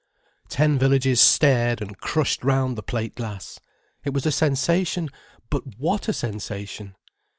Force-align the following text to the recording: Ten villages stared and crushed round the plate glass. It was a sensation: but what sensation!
Ten 0.49 0.79
villages 0.79 1.21
stared 1.21 1.79
and 1.79 1.95
crushed 1.95 2.43
round 2.43 2.75
the 2.75 2.81
plate 2.81 3.13
glass. 3.13 3.59
It 4.03 4.15
was 4.15 4.25
a 4.25 4.31
sensation: 4.31 5.09
but 5.51 5.77
what 5.77 6.05
sensation! 6.15 6.95